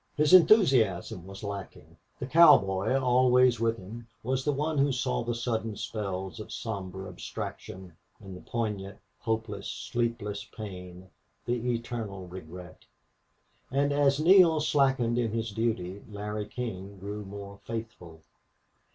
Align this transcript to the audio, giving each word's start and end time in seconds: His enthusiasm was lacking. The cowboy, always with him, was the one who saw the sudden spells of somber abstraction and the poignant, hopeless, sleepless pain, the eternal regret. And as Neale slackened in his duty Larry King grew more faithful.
His 0.17 0.33
enthusiasm 0.33 1.27
was 1.27 1.43
lacking. 1.43 1.95
The 2.17 2.25
cowboy, 2.25 2.97
always 2.99 3.59
with 3.59 3.77
him, 3.77 4.07
was 4.23 4.43
the 4.43 4.51
one 4.51 4.79
who 4.79 4.91
saw 4.91 5.23
the 5.23 5.35
sudden 5.35 5.75
spells 5.75 6.39
of 6.39 6.51
somber 6.51 7.07
abstraction 7.07 7.95
and 8.19 8.35
the 8.35 8.41
poignant, 8.41 8.97
hopeless, 9.19 9.67
sleepless 9.67 10.43
pain, 10.43 11.11
the 11.45 11.75
eternal 11.75 12.27
regret. 12.27 12.85
And 13.69 13.93
as 13.93 14.19
Neale 14.19 14.59
slackened 14.59 15.19
in 15.19 15.33
his 15.33 15.51
duty 15.51 16.01
Larry 16.09 16.47
King 16.47 16.97
grew 16.97 17.23
more 17.23 17.59
faithful. 17.65 18.21